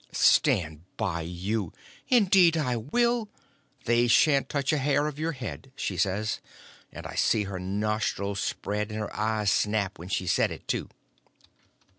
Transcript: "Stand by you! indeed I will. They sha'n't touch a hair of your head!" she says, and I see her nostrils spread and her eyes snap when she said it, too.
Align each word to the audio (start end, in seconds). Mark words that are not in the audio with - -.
"Stand 0.11 0.81
by 0.97 1.21
you! 1.21 1.71
indeed 2.07 2.57
I 2.57 2.75
will. 2.75 3.29
They 3.85 4.07
sha'n't 4.07 4.49
touch 4.49 4.73
a 4.73 4.79
hair 4.79 5.05
of 5.05 5.19
your 5.19 5.33
head!" 5.33 5.71
she 5.75 5.95
says, 5.95 6.39
and 6.91 7.05
I 7.05 7.13
see 7.13 7.43
her 7.43 7.59
nostrils 7.59 8.39
spread 8.39 8.89
and 8.89 8.99
her 8.99 9.15
eyes 9.15 9.51
snap 9.51 9.99
when 9.99 10.09
she 10.09 10.25
said 10.25 10.49
it, 10.49 10.67
too. 10.67 10.89